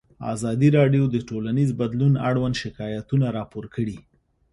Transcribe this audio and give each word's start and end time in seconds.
ازادي 0.33 0.69
راډیو 0.77 1.03
د 1.09 1.15
ټولنیز 1.29 1.69
بدلون 1.81 2.13
اړوند 2.29 2.55
شکایتونه 2.63 3.25
راپور 3.37 3.65
کړي. 3.75 3.97